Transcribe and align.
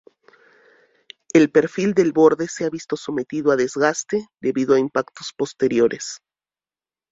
El 1.31 1.51
perfil 1.51 1.93
del 1.93 2.11
borde 2.11 2.47
se 2.47 2.65
ha 2.65 2.71
visto 2.71 2.97
sometido 2.97 3.51
a 3.51 3.55
desgaste 3.55 4.25
debido 4.41 4.73
a 4.73 4.79
impactos 4.79 5.31
posteriores. 5.37 6.23